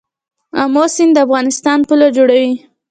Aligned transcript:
امو 0.61 0.83
سیند 0.95 1.11
د 1.15 1.17
افغانستان 1.25 1.79
پوله 1.87 2.07
جوړوي. 2.17 2.53